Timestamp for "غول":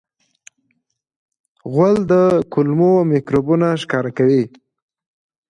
1.71-1.95